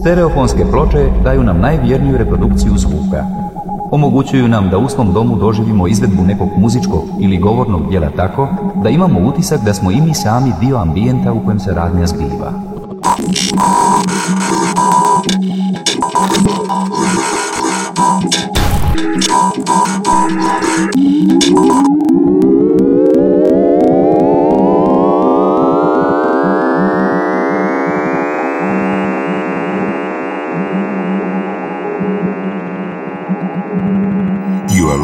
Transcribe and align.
Stereofonske 0.00 0.64
ploče 0.70 1.10
daju 1.24 1.42
nam 1.42 1.60
najvjerniju 1.60 2.18
reprodukciju 2.18 2.72
zvuka. 2.76 3.24
Omogućuju 3.90 4.48
nam 4.48 4.70
da 4.70 4.78
u 4.78 4.88
svom 4.88 5.12
domu 5.12 5.36
doživimo 5.36 5.86
izvedbu 5.88 6.22
nekog 6.22 6.48
muzičkog 6.56 7.02
ili 7.20 7.38
govornog 7.38 7.88
dijela 7.88 8.10
tako 8.16 8.48
da 8.82 8.88
imamo 8.88 9.20
utisak 9.28 9.60
da 9.64 9.74
smo 9.74 9.90
i 9.90 10.00
mi 10.00 10.14
sami 10.14 10.52
dio 10.60 10.76
ambijenta 10.76 11.32
u 11.32 11.44
kojem 11.44 11.60
se 11.60 11.74
radnja 11.74 12.06
zbiva. 12.06 12.69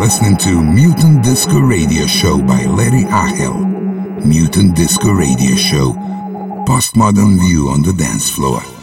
Listening 0.06 0.36
to 0.36 0.62
Mutant 0.62 1.24
Disco 1.24 1.58
Radio 1.58 2.06
Show 2.06 2.38
by 2.38 2.64
Larry 2.64 3.02
Achel. 3.10 3.58
Mutant 4.24 4.76
Disco 4.76 5.10
Radio 5.10 5.56
Show. 5.56 5.94
Postmodern 6.64 7.40
view 7.40 7.70
on 7.70 7.82
the 7.82 7.92
dance 7.92 8.30
floor. 8.30 8.75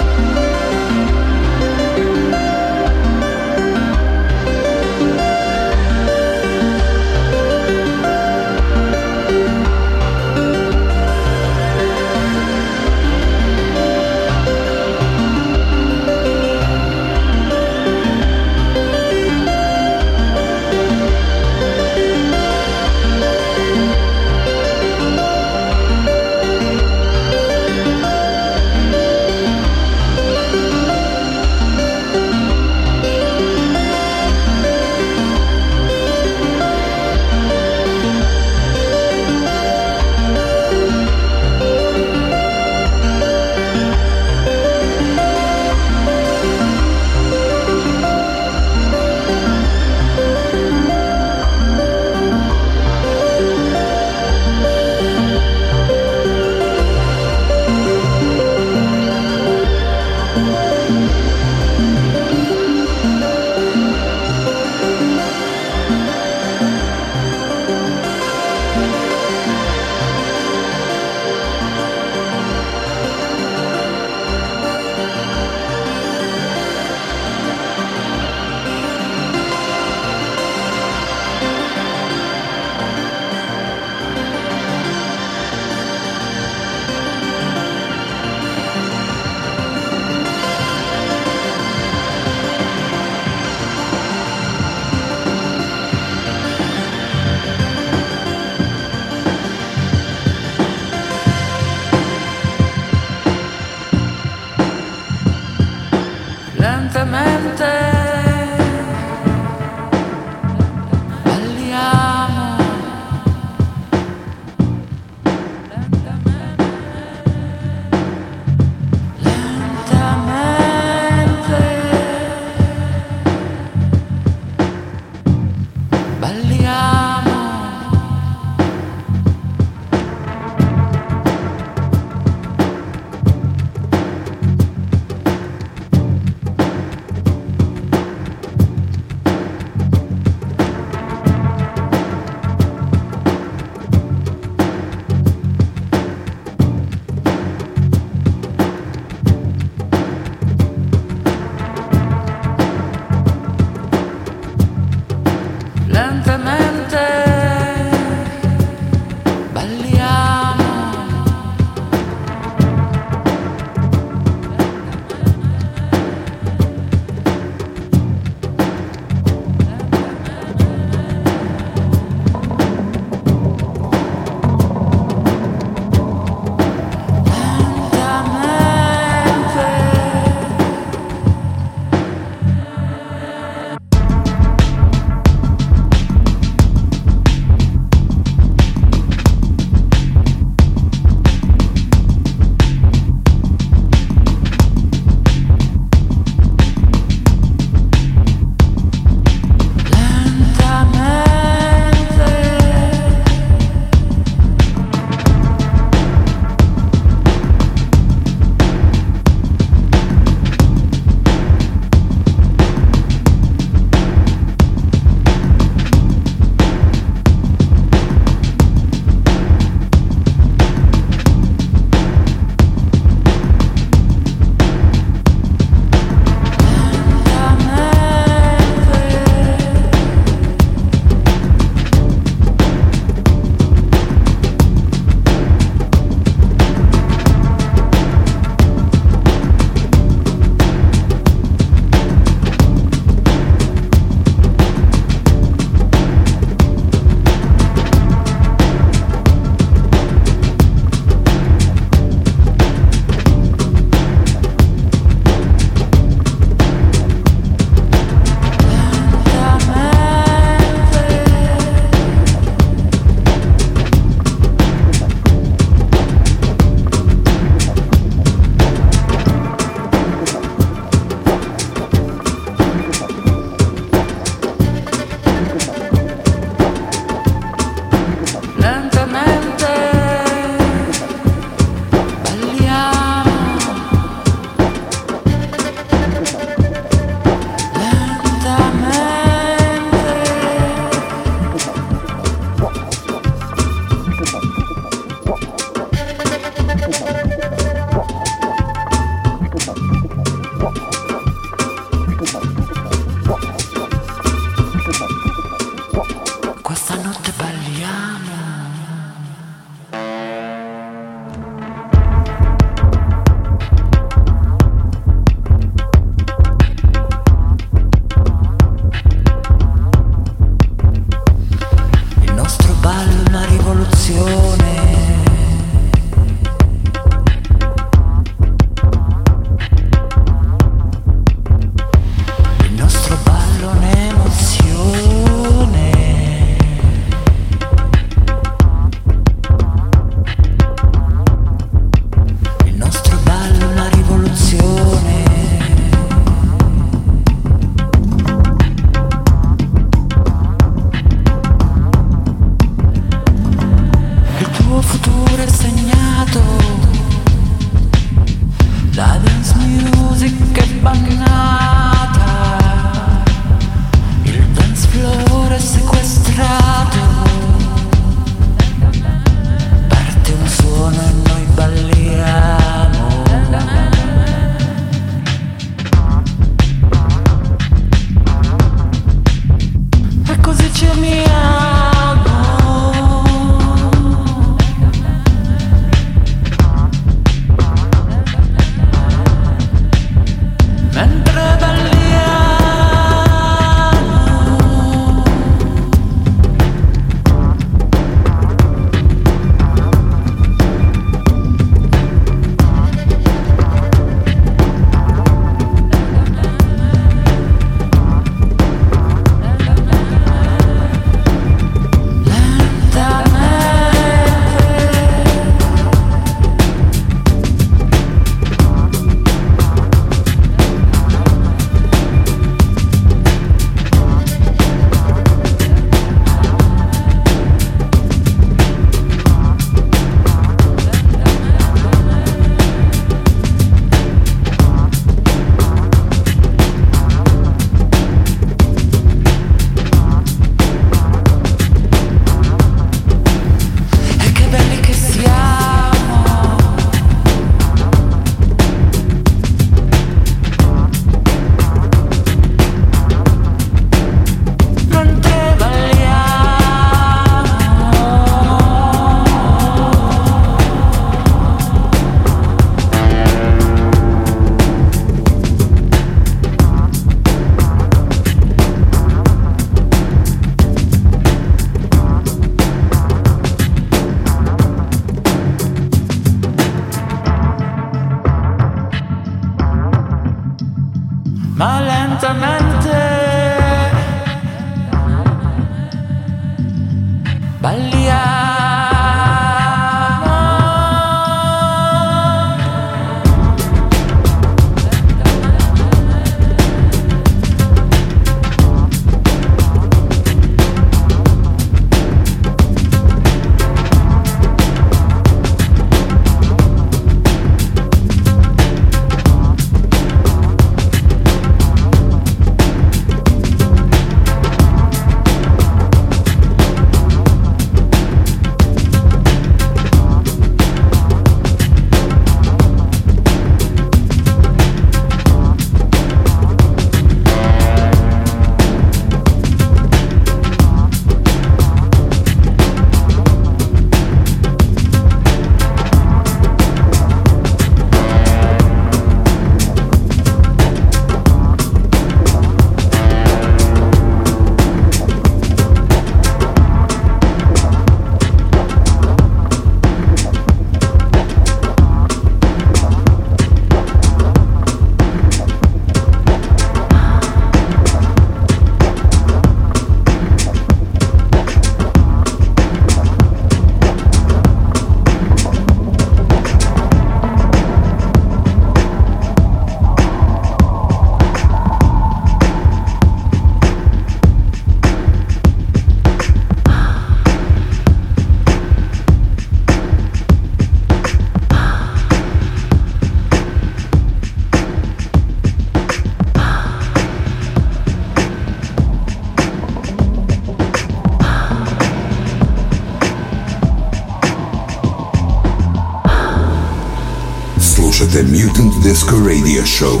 Disco 598.82 599.16
Radio 599.18 599.62
Show. 599.66 600.00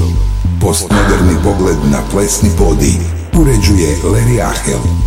Postmoderni 0.60 1.36
pogled 1.44 1.76
na 1.90 2.02
plesni 2.12 2.50
podi 2.58 2.98
uređuje 3.34 3.96
Larry 4.04 4.40
Ahel. 4.40 4.99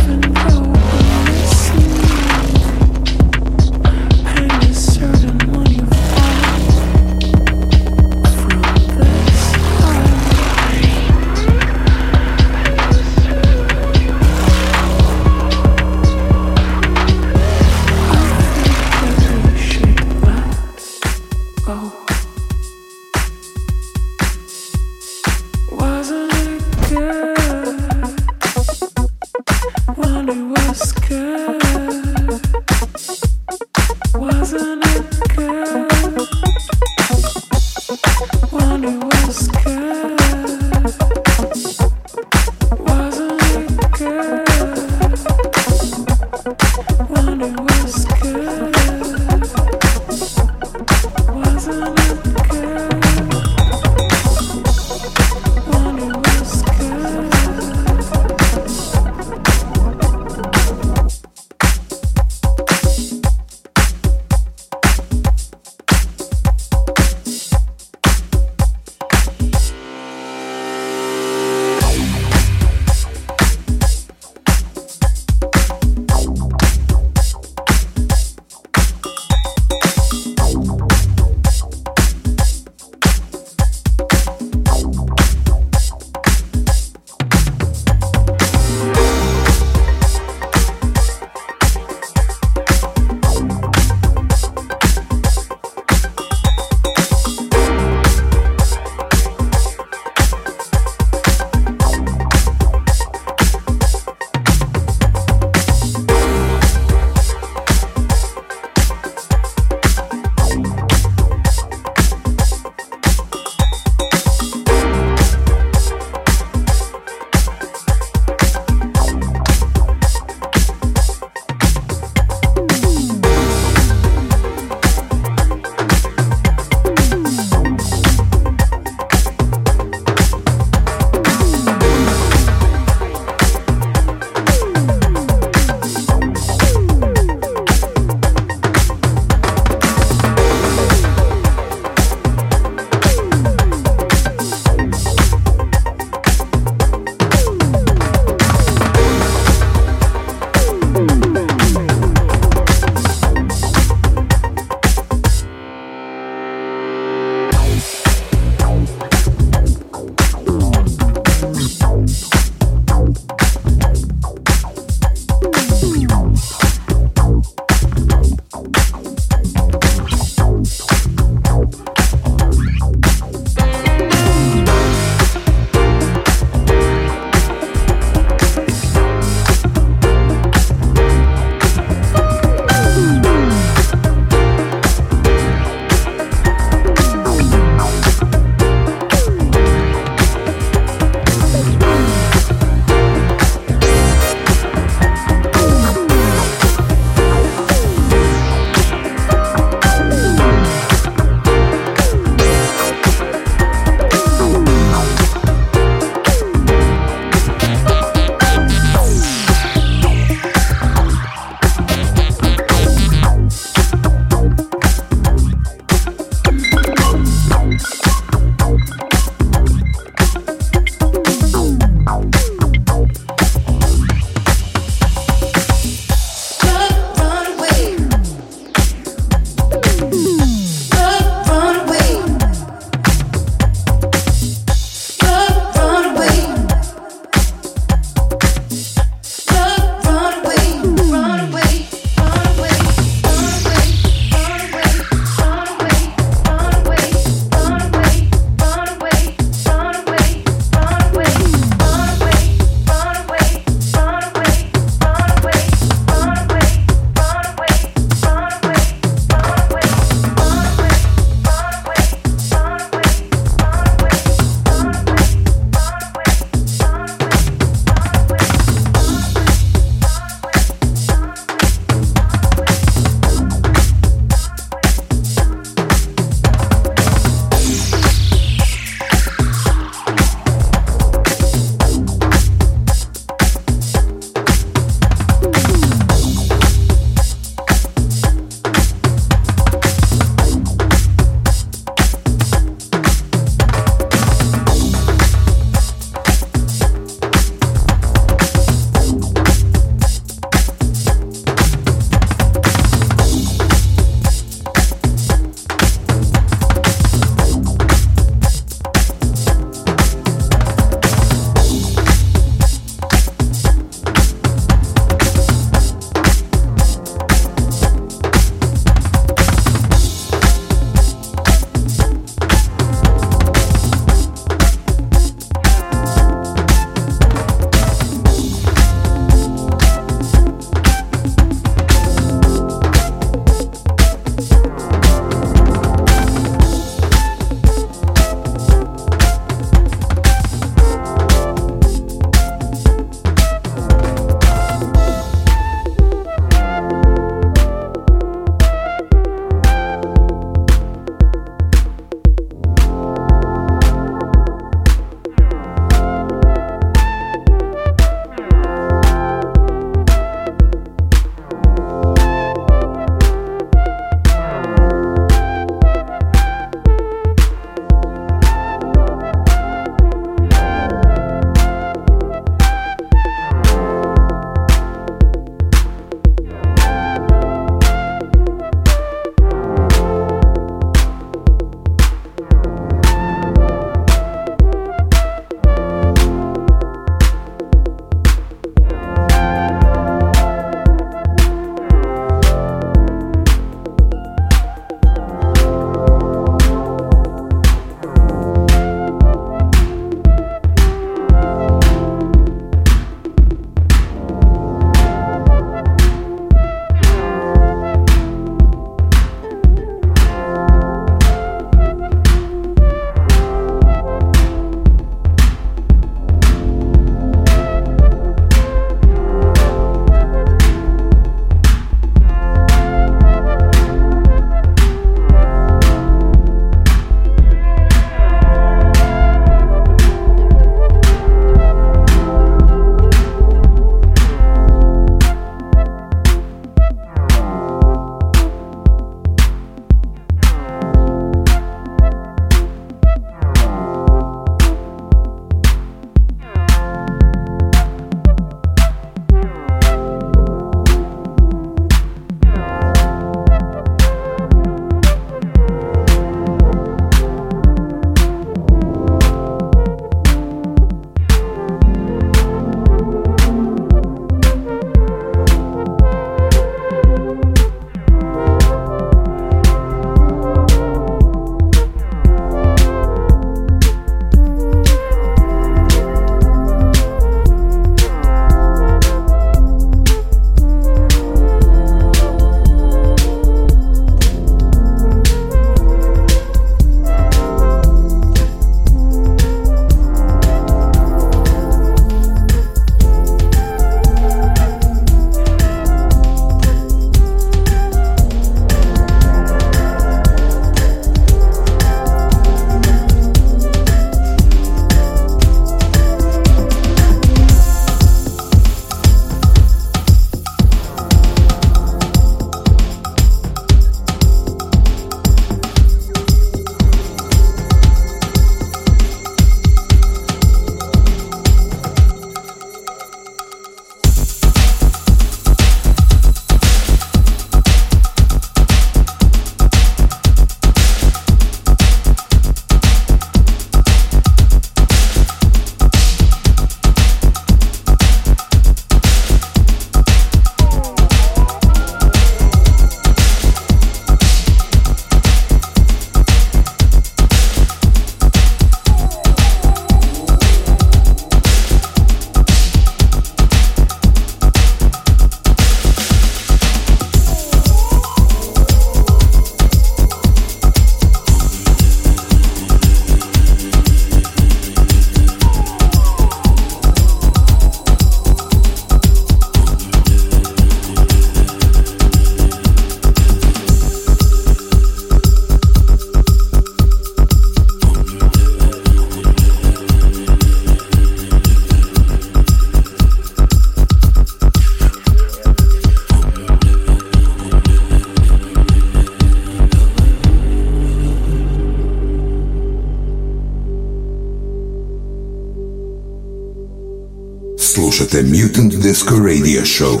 Disco 599.06 599.22
Radio 599.22 599.62
Show. 599.64 600.00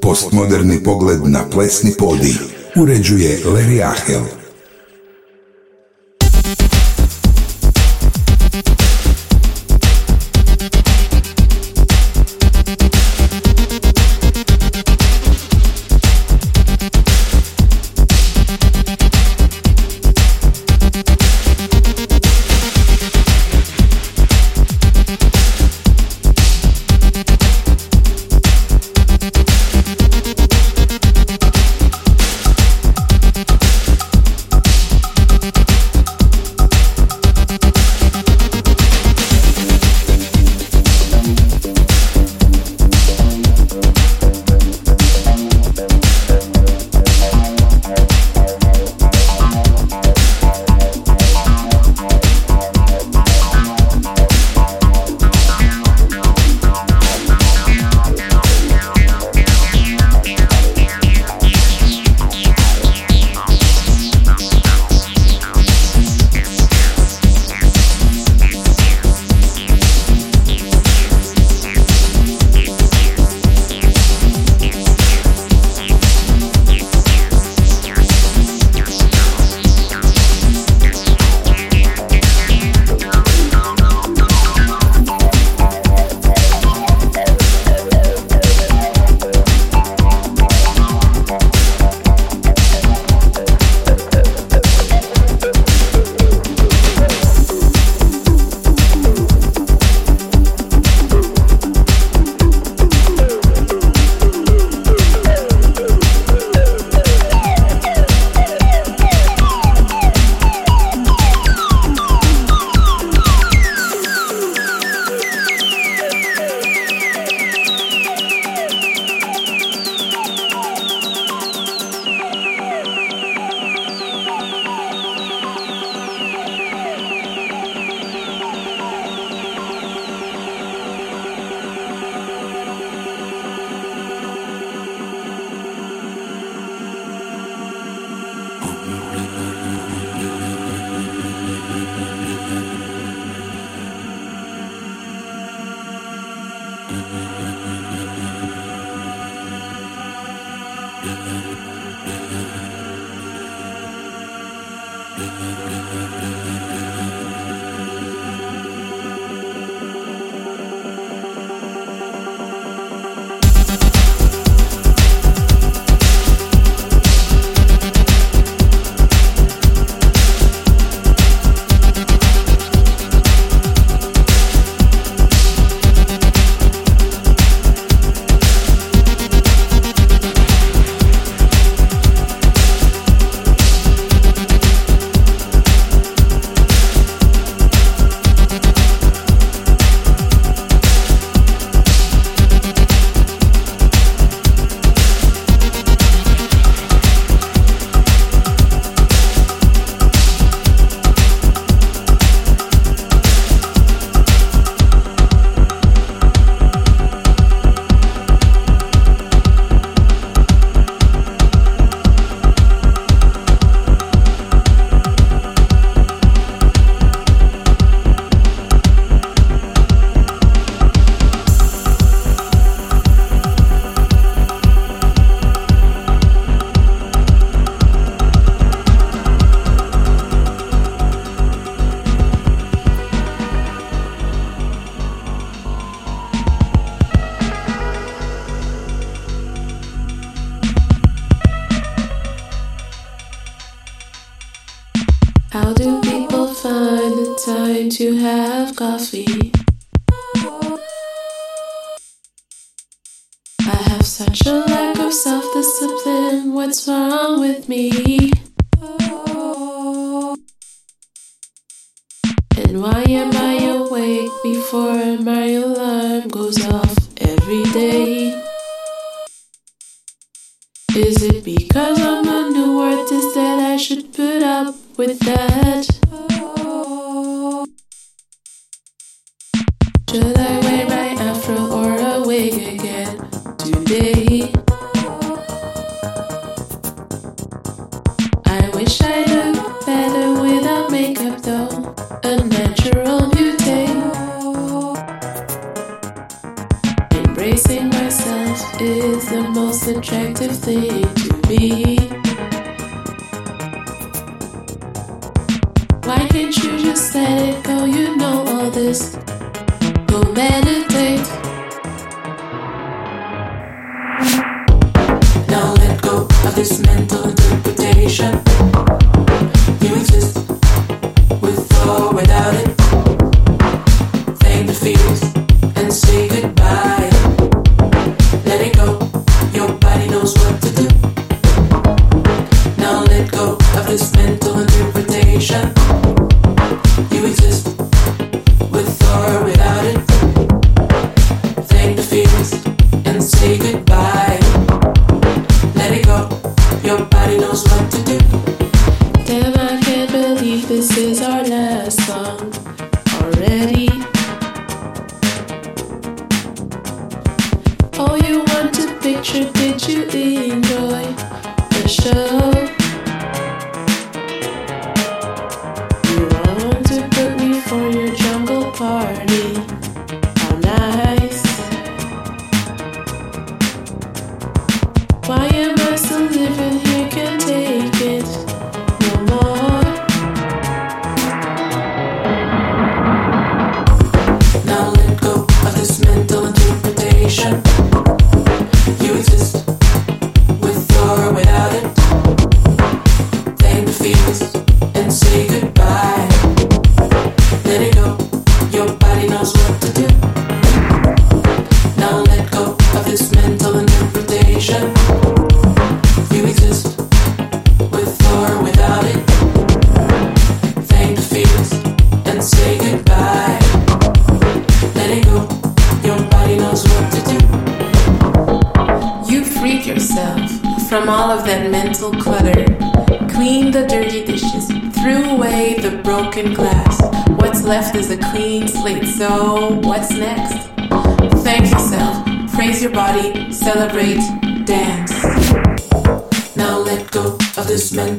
Postmoderni 0.00 0.82
pogled 0.82 1.20
na 1.26 1.44
plesni 1.50 1.92
podi. 1.98 2.34
Uređuje 2.76 3.40
Larry 3.44 3.82
Ahel. 3.82 4.37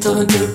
on 0.10 0.30
you. 0.30 0.49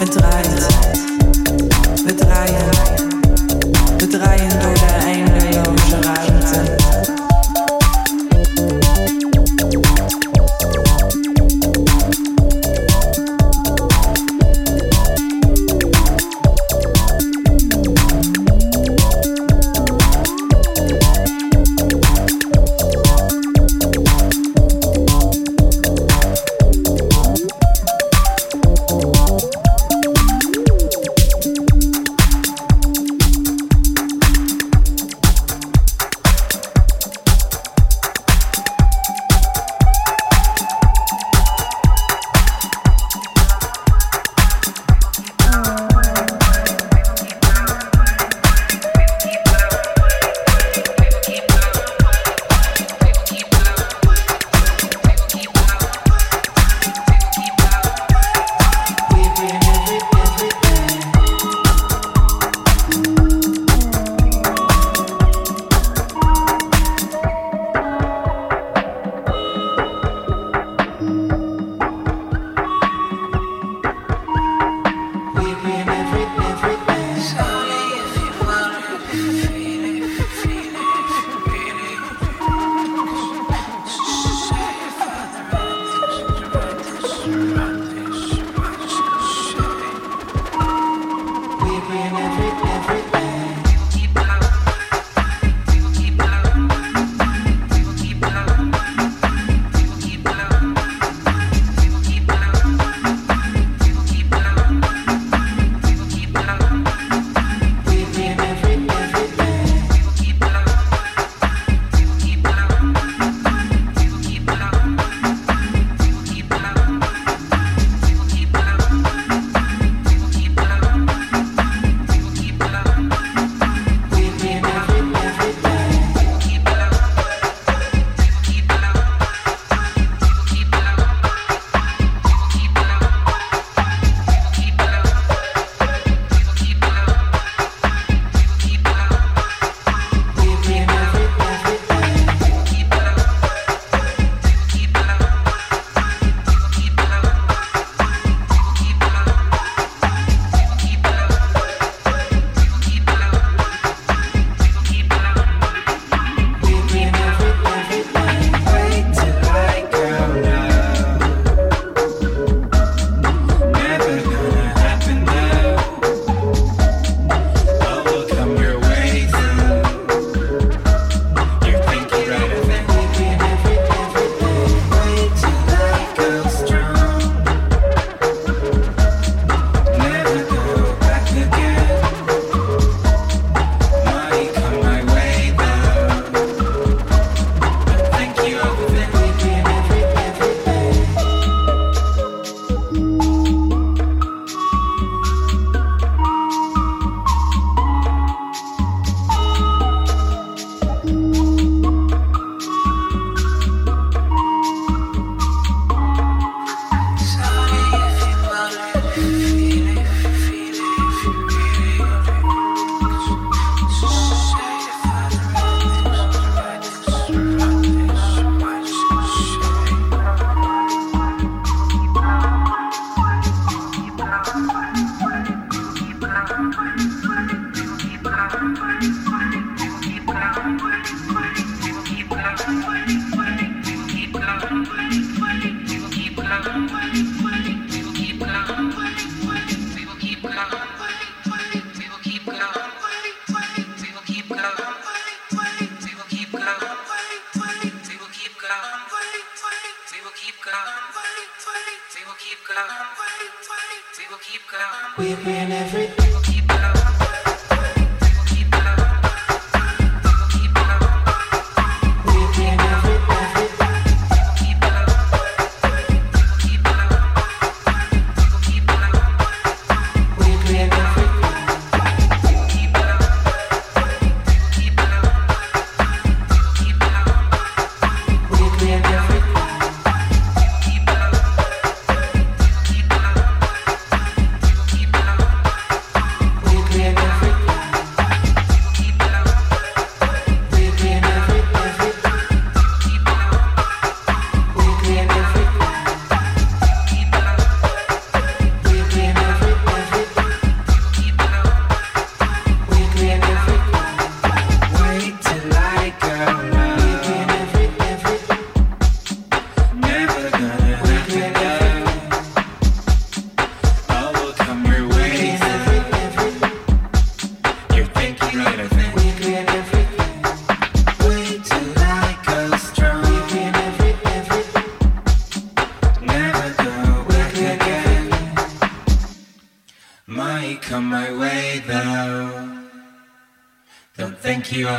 Het 0.00 0.12
draait. 0.12 0.89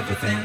everything. 0.01 0.40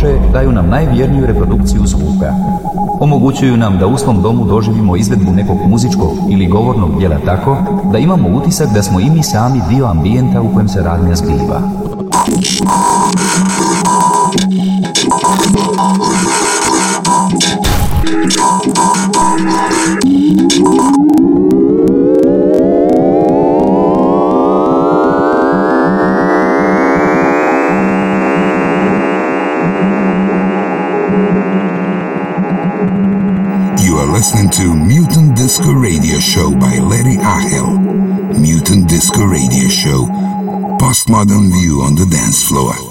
Ploče 0.00 0.18
daju 0.32 0.52
nam 0.52 0.68
najvjerniju 0.68 1.26
reprodukciju 1.26 1.86
zvuka. 1.86 2.34
Omogućuju 3.00 3.56
nam 3.56 3.78
da 3.78 3.86
u 3.86 3.98
svom 3.98 4.22
domu 4.22 4.44
doživimo 4.44 4.96
izvedbu 4.96 5.32
nekog 5.32 5.56
muzičkog 5.66 6.10
ili 6.30 6.46
govornog 6.46 6.98
djela 6.98 7.16
tako 7.24 7.56
da 7.92 7.98
imamo 7.98 8.28
utisak 8.28 8.68
da 8.74 8.82
smo 8.82 9.00
i 9.00 9.10
mi 9.10 9.22
sami 9.22 9.60
dio 9.68 9.86
ambijenta 9.86 10.40
u 10.40 10.52
kojem 10.54 10.68
se 10.68 10.82
radnja 10.82 11.14
zbiva. 11.14 11.60
Postmodern 41.10 41.50
view 41.50 41.82
on 41.82 41.96
the 41.96 42.06
dance 42.06 42.40
floor. 42.40 42.89